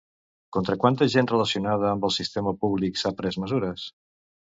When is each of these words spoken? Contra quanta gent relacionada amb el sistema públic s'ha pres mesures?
Contra 0.55 0.77
quanta 0.83 1.07
gent 1.15 1.29
relacionada 1.31 1.87
amb 1.89 2.07
el 2.09 2.13
sistema 2.15 2.53
públic 2.65 2.97
s'ha 3.03 3.13
pres 3.21 3.39
mesures? 3.45 3.85